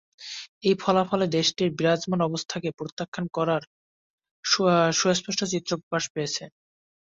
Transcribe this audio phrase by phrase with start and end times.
[0.63, 3.61] এই ফলাফলে দেশটির বিরাজমান অবস্থাকে প্রত্যাখ্যান করার
[4.93, 6.35] সুস্পষ্ট চিত্র প্রকাশ পেয়েছ।